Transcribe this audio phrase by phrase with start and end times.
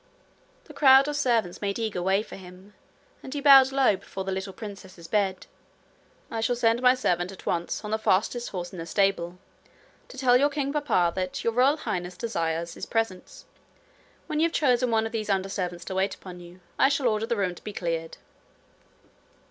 [0.63, 2.73] The crowd of servants made eager way for him,
[3.21, 5.45] and he bowed low before the little princess's bed.
[6.31, 9.37] 'I shall send my servant at once, on the fastest horse in the stable,
[10.07, 13.45] to tell your king papa that Your Royal Highness desires his presence.
[14.25, 17.07] When you have chosen one of these under servants to wait upon you, I shall
[17.07, 18.17] order the room to be cleared.'